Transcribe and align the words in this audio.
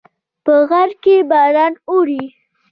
په 0.43 0.53
غره 0.69 0.95
کې 1.03 1.15
باران 1.29 1.73
اوري 1.89 2.23